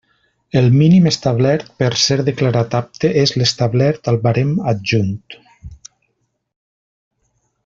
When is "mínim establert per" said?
0.77-1.89